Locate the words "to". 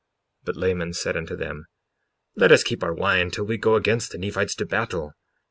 4.55-4.65